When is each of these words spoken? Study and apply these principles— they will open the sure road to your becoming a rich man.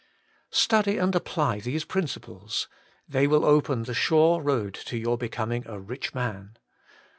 Study 0.49 0.97
and 0.97 1.13
apply 1.15 1.59
these 1.59 1.85
principles— 1.85 2.67
they 3.07 3.27
will 3.27 3.45
open 3.45 3.83
the 3.83 3.93
sure 3.93 4.41
road 4.41 4.73
to 4.87 4.97
your 4.97 5.15
becoming 5.15 5.61
a 5.67 5.79
rich 5.79 6.15
man. 6.15 6.57